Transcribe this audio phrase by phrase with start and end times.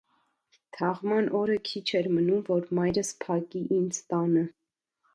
[0.77, 4.49] Թաղման օրը քիչ էր մնում, որ մայրս փակի ինձ տանը: